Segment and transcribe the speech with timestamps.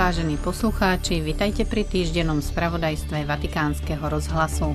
[0.00, 4.72] Vážení poslucháči, vitajte pri týždennom spravodajstve Vatikánskeho rozhlasu.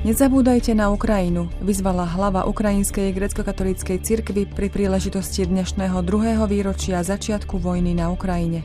[0.00, 7.92] Nezabúdajte na Ukrajinu, vyzvala hlava Ukrajinskej grecko-katolíckej cirkvi pri príležitosti dnešného druhého výročia začiatku vojny
[7.92, 8.64] na Ukrajine.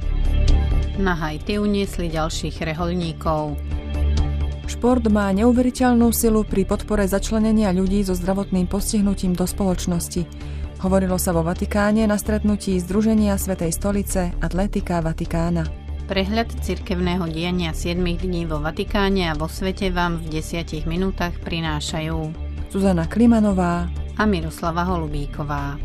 [0.96, 3.60] Na Haiti uniesli ďalších reholníkov.
[4.72, 10.24] Šport má neuveriteľnú silu pri podpore začlenenia ľudí so zdravotným postihnutím do spoločnosti.
[10.82, 15.70] Hovorilo sa vo Vatikáne na stretnutí Združenia Svetej stolice Atletika Vatikána.
[16.10, 22.34] Prehľad cirkevného diania 7 dní vo Vatikáne a vo svete vám v 10 minútach prinášajú
[22.74, 25.78] Zuzana Klimanová a Miroslava Holubíková.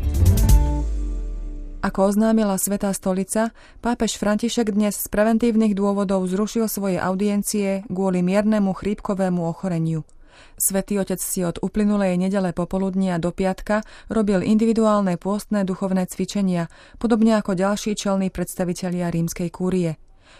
[1.85, 3.53] Ako oznámila Svetá stolica,
[3.85, 10.01] pápež František dnes z preventívnych dôvodov zrušil svoje audiencie kvôli miernemu chrípkovému ochoreniu–
[10.57, 17.37] Svetý otec si od uplynulej nedele popoludnia do piatka robil individuálne pôstne duchovné cvičenia, podobne
[17.37, 19.97] ako ďalší čelní predstavitelia rímskej kúrie.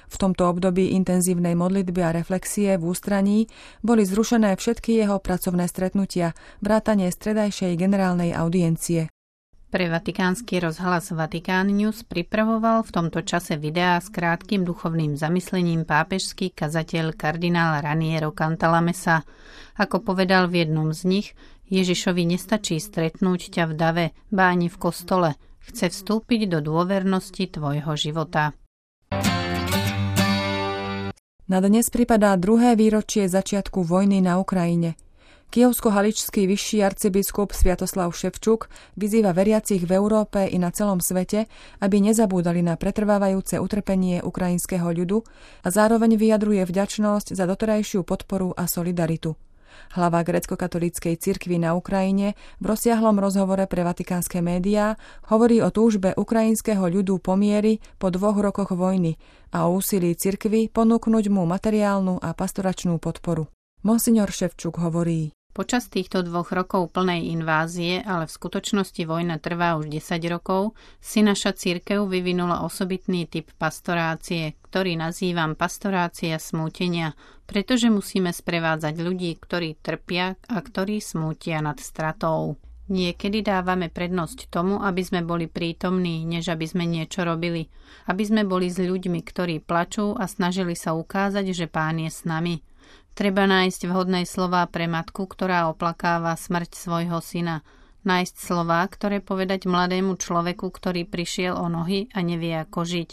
[0.08, 3.48] V tomto období intenzívnej modlitby a reflexie v ústraní
[3.84, 6.32] boli zrušené všetky jeho pracovné stretnutia,
[6.64, 9.12] vrátanie stredajšej generálnej audiencie.
[9.68, 16.56] Pre vatikánsky rozhlas Vatikán News pripravoval v tomto čase videá s krátkým duchovným zamyslením pápežský
[16.56, 19.28] kazateľ kardinál Raniero Cantalamesa.
[19.76, 21.28] Ako povedal v jednom z nich,
[21.68, 25.36] Ježišovi nestačí stretnúť ťa v dave, báni v kostole.
[25.60, 28.56] Chce vstúpiť do dôvernosti tvojho života.
[31.52, 34.96] Na dnes pripadá druhé výročie začiatku vojny na Ukrajine–
[35.48, 38.68] Kievsko-haličský vyšší arcibiskup Sviatoslav Ševčuk
[39.00, 41.48] vyzýva veriacich v Európe i na celom svete,
[41.80, 45.24] aby nezabúdali na pretrvávajúce utrpenie ukrajinského ľudu
[45.64, 49.40] a zároveň vyjadruje vďačnosť za doterajšiu podporu a solidaritu.
[49.96, 55.00] Hlava grecko-katolíckej cirkvi na Ukrajine v rozsiahlom rozhovore pre vatikánske médiá
[55.32, 59.16] hovorí o túžbe ukrajinského ľudu pomiery po dvoch rokoch vojny
[59.56, 63.48] a o úsilí cirkvy ponúknuť mu materiálnu a pastoračnú podporu.
[63.86, 65.37] Monsignor Ševčuk hovorí.
[65.58, 71.26] Počas týchto dvoch rokov plnej invázie, ale v skutočnosti vojna trvá už 10 rokov, si
[71.26, 77.18] naša církev vyvinula osobitný typ pastorácie, ktorý nazývam pastorácia smútenia,
[77.50, 82.62] pretože musíme sprevádzať ľudí, ktorí trpia a ktorí smútia nad stratou.
[82.94, 87.66] Niekedy dávame prednosť tomu, aby sme boli prítomní, než aby sme niečo robili.
[88.06, 92.30] Aby sme boli s ľuďmi, ktorí plačú a snažili sa ukázať, že pán je s
[92.30, 92.62] nami.
[93.18, 97.66] Treba nájsť vhodné slová pre matku, ktorá oplakáva smrť svojho syna.
[98.06, 103.10] Nájsť slová, ktoré povedať mladému človeku, ktorý prišiel o nohy a nevie ako žiť.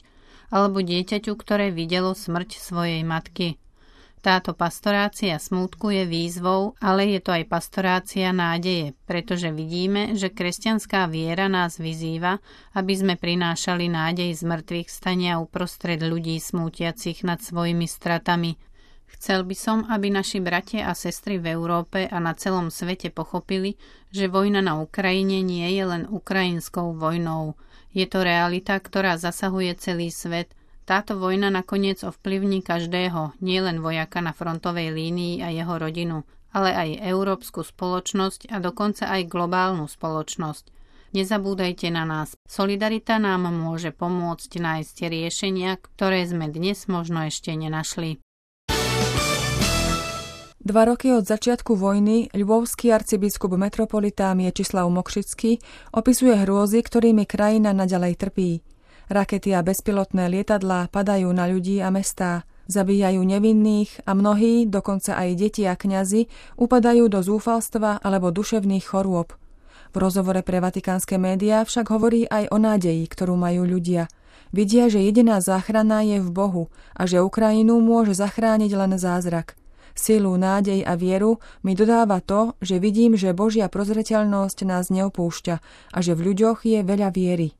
[0.53, 3.57] Alebo dieťaťu, ktoré videlo smrť svojej matky.
[4.21, 11.09] Táto pastorácia smútku je výzvou, ale je to aj pastorácia nádeje, pretože vidíme, že kresťanská
[11.09, 12.45] viera nás vyzýva,
[12.77, 18.61] aby sme prinášali nádej z mŕtvych stania uprostred ľudí smútiacich nad svojimi stratami,
[19.15, 23.79] Chcel by som, aby naši bratia a sestry v Európe a na celom svete pochopili,
[24.11, 27.55] že vojna na Ukrajine nie je len ukrajinskou vojnou.
[27.95, 30.51] Je to realita, ktorá zasahuje celý svet.
[30.85, 37.07] Táto vojna nakoniec ovplyvní každého, nielen vojaka na frontovej línii a jeho rodinu, ale aj
[37.07, 40.75] európsku spoločnosť a dokonca aj globálnu spoločnosť.
[41.15, 42.35] Nezabúdajte na nás.
[42.51, 48.19] Solidarita nám môže pomôcť nájsť riešenia, ktoré sme dnes možno ešte nenašli.
[50.65, 55.61] Dva roky od začiatku vojny ľvovský arcibiskup metropolitá Miečislav Mokšický
[55.93, 58.65] opisuje hrôzy, ktorými krajina naďalej trpí.
[59.13, 65.37] Rakety a bezpilotné lietadlá padajú na ľudí a mestá, zabíjajú nevinných a mnohí, dokonca aj
[65.37, 69.37] deti a kňazi, upadajú do zúfalstva alebo duševných chorôb.
[69.93, 74.09] V rozhovore pre vatikánske médiá však hovorí aj o nádeji, ktorú majú ľudia.
[74.49, 79.61] Vidia, že jediná záchrana je v Bohu a že Ukrajinu môže zachrániť len zázrak–
[79.95, 85.55] Silu, nádej a vieru mi dodáva to, že vidím, že Božia prozreteľnosť nás neopúšťa
[85.95, 87.55] a že v ľuďoch je veľa viery.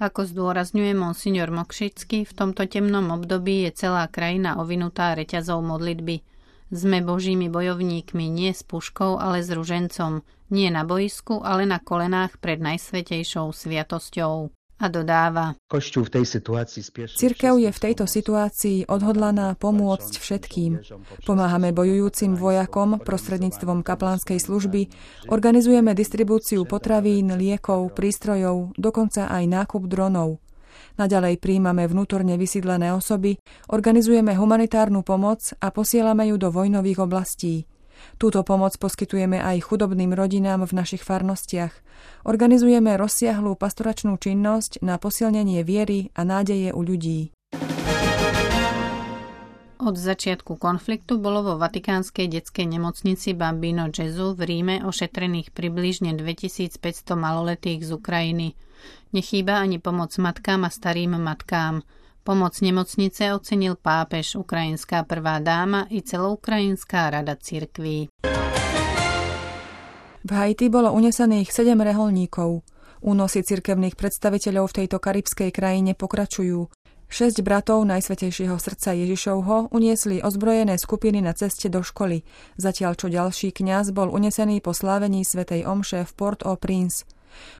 [0.00, 6.24] Ako zdôrazňuje monsignor Mokšický, v tomto temnom období je celá krajina ovinutá reťazou modlitby.
[6.72, 10.26] Sme božími bojovníkmi nie s puškou, ale s ružencom.
[10.50, 15.54] Nie na boisku, ale na kolenách pred najsvetejšou sviatosťou a dodáva.
[17.14, 20.72] Cirkev je v tejto situácii odhodlaná pomôcť všetkým.
[21.22, 24.90] Pomáhame bojujúcim vojakom prostredníctvom kaplánskej služby,
[25.30, 30.42] organizujeme distribúciu potravín, liekov, prístrojov, dokonca aj nákup dronov.
[30.94, 33.34] Naďalej príjmame vnútorne vysídlené osoby,
[33.70, 37.66] organizujeme humanitárnu pomoc a posielame ju do vojnových oblastí.
[38.16, 41.72] Túto pomoc poskytujeme aj chudobným rodinám v našich farnostiach.
[42.24, 47.34] Organizujeme rozsiahlú pastoračnú činnosť na posilnenie viery a nádeje u ľudí.
[49.84, 56.80] Od začiatku konfliktu bolo vo Vatikánskej detskej nemocnici Bambino Gesù v Ríme ošetrených približne 2500
[57.12, 58.48] maloletých z Ukrajiny.
[59.12, 61.84] Nechýba ani pomoc matkám a starým matkám.
[62.24, 68.08] Pomoc nemocnice ocenil pápež, ukrajinská prvá dáma i celoukrajinská rada cirkví.
[70.24, 72.64] V Haiti bolo unesených sedem reholníkov.
[73.04, 76.72] Únosy cirkevných predstaviteľov v tejto karibskej krajine pokračujú.
[77.12, 82.24] Šesť bratov Najsvetejšieho srdca Ježišovho uniesli ozbrojené skupiny na ceste do školy,
[82.56, 87.04] zatiaľ čo ďalší kňaz bol unesený po slávení svätej Omše v Port-au-Prince.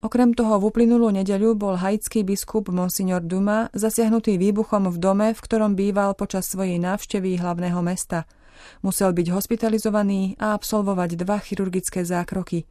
[0.02, 5.40] Okrem toho v uplynulú nedeľu bol haitský biskup Monsignor Duma zasiahnutý výbuchom v dome, v
[5.40, 8.28] ktorom býval počas svojej návštevy hlavného mesta.
[8.80, 12.64] Musel byť hospitalizovaný a absolvovať dva chirurgické zákroky.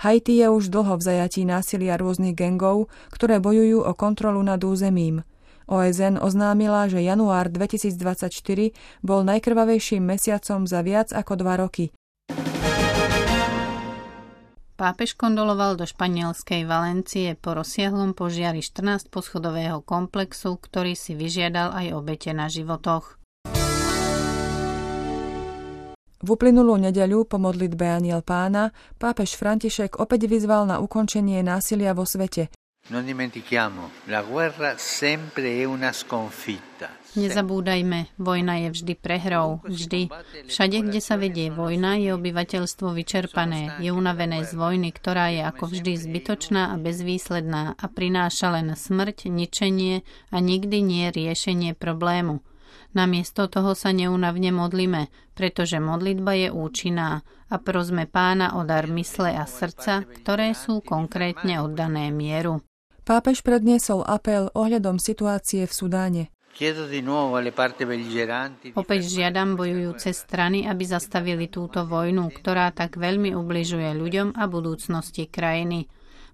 [0.00, 5.24] Haiti je už dlho v zajatí násilia rôznych gengov, ktoré bojujú o kontrolu nad územím.
[5.66, 8.30] OSN oznámila, že január 2024
[9.02, 11.90] bol najkrvavejším mesiacom za viac ako dva roky.
[14.76, 21.96] Pápež kondoloval do španielskej Valencie po rozsiahlom požiari 14 poschodového komplexu, ktorý si vyžiadal aj
[21.96, 23.16] obete na životoch.
[26.20, 32.04] V uplynulú nedeľu po modlitbe Aniel pána pápež František opäť vyzval na ukončenie násilia vo
[32.04, 32.52] svete,
[32.88, 36.86] Non dimentichiamo, la guerra sempre è una sconfitta.
[37.18, 40.06] Nezabúdajme, vojna je vždy prehrou, vždy.
[40.46, 45.64] Všade, kde sa vedie vojna, je obyvateľstvo vyčerpané, je unavené z vojny, ktorá je ako
[45.66, 52.44] vždy zbytočná a bezvýsledná a prináša len smrť, ničenie a nikdy nie riešenie problému.
[52.92, 59.34] Namiesto toho sa neunavne modlíme, pretože modlitba je účinná a prosme pána o dar mysle
[59.34, 62.65] a srdca, ktoré sú konkrétne oddané mieru.
[63.06, 66.22] Pápež predniesol apel ohľadom situácie v Sudáne.
[68.74, 75.30] Opäť žiadam bojujúce strany, aby zastavili túto vojnu, ktorá tak veľmi ubližuje ľuďom a budúcnosti
[75.30, 75.86] krajiny.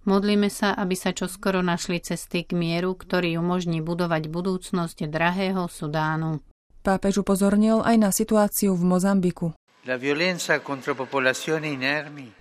[0.09, 6.41] Modlíme sa, aby sa čoskoro našli cesty k mieru, ktorý umožní budovať budúcnosť drahého Sudánu.
[6.81, 9.53] Pápež upozornil aj na situáciu v Mozambiku.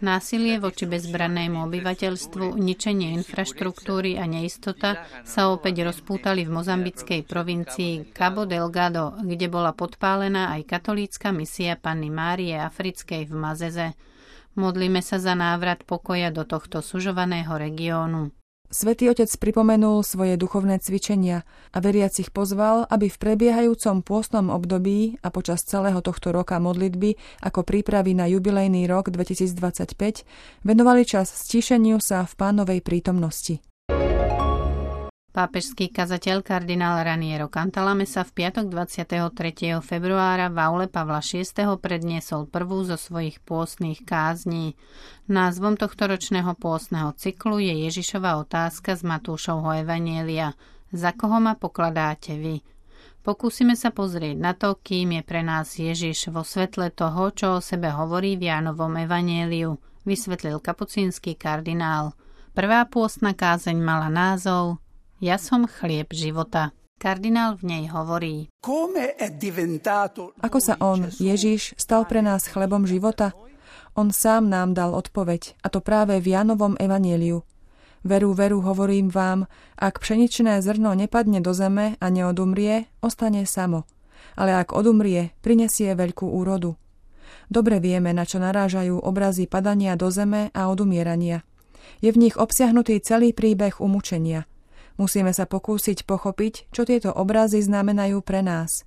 [0.01, 8.45] Násilie voči bezbrannému obyvateľstvu, ničenie infraštruktúry a neistota sa opäť rozpútali v mozambickej provincii Cabo
[8.45, 13.87] Delgado, kde bola podpálená aj katolícka misia Panny Márie Africkej v Mazeze.
[14.53, 18.29] Modlíme sa za návrat pokoja do tohto sužovaného regiónu.
[18.71, 21.43] Svetý otec pripomenul svoje duchovné cvičenia
[21.75, 27.67] a veriacich pozval, aby v prebiehajúcom pôstnom období a počas celého tohto roka modlitby ako
[27.67, 30.23] prípravy na jubilejný rok 2025
[30.63, 33.59] venovali čas stíšeniu sa v pánovej prítomnosti.
[35.31, 39.79] Pápežský kazateľ kardinál Raniero Cantalame sa v piatok 23.
[39.79, 41.47] februára v aule Pavla VI.
[41.79, 44.75] predniesol prvú zo svojich pôstnych kázní.
[45.31, 50.51] Názvom tohto ročného pôstneho cyklu je Ježišova otázka z Matúšovho Evanielia.
[50.91, 52.59] Za koho ma pokladáte vy?
[53.23, 57.63] Pokúsime sa pozrieť na to, kým je pre nás Ježiš vo svetle toho, čo o
[57.63, 62.19] sebe hovorí v Jánovom Evanieliu, vysvetlil kapucínsky kardinál.
[62.51, 64.83] Prvá pôstna kázeň mala názov
[65.21, 66.73] ja som chlieb života.
[66.97, 68.49] Kardinál v nej hovorí.
[70.41, 73.33] Ako sa on, Ježiš, stal pre nás chlebom života?
[73.93, 77.45] On sám nám dal odpoveď, a to práve v Janovom evanieliu.
[78.01, 79.45] Veru, veru, hovorím vám,
[79.77, 83.85] ak pšeničné zrno nepadne do zeme a neodumrie, ostane samo.
[84.33, 86.77] Ale ak odumrie, prinesie veľkú úrodu.
[87.49, 91.45] Dobre vieme, na čo narážajú obrazy padania do zeme a odumierania.
[92.01, 94.49] Je v nich obsiahnutý celý príbeh umúčenia.
[94.99, 98.83] Musíme sa pokúsiť pochopiť, čo tieto obrazy znamenajú pre nás.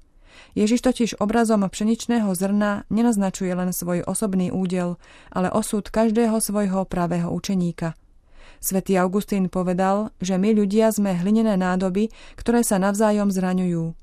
[0.59, 4.99] Ježiš totiž obrazom pšeničného zrna nenaznačuje len svoj osobný údel,
[5.31, 7.95] ale osud každého svojho pravého učeníka.
[8.59, 12.09] Svetý Augustín povedal, že my ľudia sme hlinené nádoby,
[12.39, 13.95] ktoré sa navzájom zraňujú.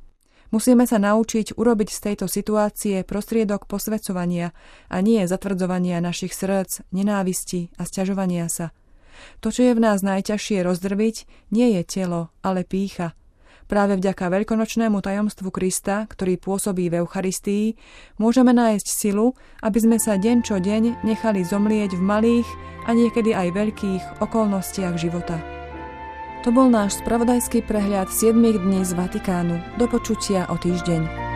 [0.52, 4.52] Musíme sa naučiť urobiť z tejto situácie prostriedok posvedcovania
[4.92, 8.76] a nie zatvrdzovania našich srdc, nenávisti a sťažovania sa–
[9.40, 11.16] to, čo je v nás najťažšie rozdrviť,
[11.52, 13.14] nie je telo, ale pícha.
[13.72, 17.80] Práve vďaka veľkonočnému tajomstvu Krista, ktorý pôsobí v Eucharistii,
[18.20, 19.32] môžeme nájsť silu,
[19.64, 22.50] aby sme sa deň čo deň nechali zomlieť v malých
[22.84, 25.40] a niekedy aj veľkých okolnostiach života.
[26.44, 29.80] To bol náš spravodajský prehľad 7 dní z Vatikánu.
[29.80, 31.31] Do počutia o týždeň.